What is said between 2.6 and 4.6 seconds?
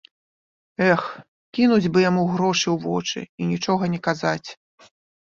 ў вочы і нічога не казаць.